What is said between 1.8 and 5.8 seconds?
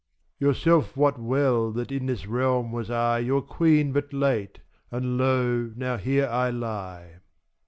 in this realm was I Your queen but late, and lo